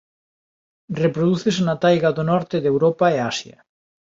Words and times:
Reprodúcese 1.01 1.61
na 1.67 1.75
taiga 1.83 2.09
do 2.17 2.23
norte 2.31 2.55
de 2.61 2.69
Europa 2.73 3.05
e 3.15 3.17
Asia. 3.33 3.57